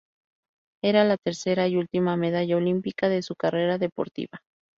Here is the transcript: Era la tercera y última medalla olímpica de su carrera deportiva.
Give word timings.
Era 0.83 1.03
la 1.03 1.15
tercera 1.15 1.67
y 1.67 1.77
última 1.77 2.17
medalla 2.17 2.57
olímpica 2.57 3.07
de 3.07 3.21
su 3.21 3.35
carrera 3.35 3.77
deportiva. 3.77 4.39